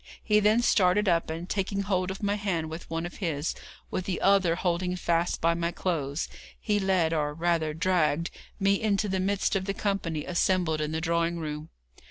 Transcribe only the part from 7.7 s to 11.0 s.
dragged, me into the midst of the company assembled in